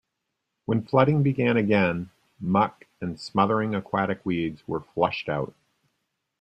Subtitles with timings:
[0.65, 2.09] When flooding began again,
[2.39, 5.53] muck and smothering aquatic weeds were flushed out.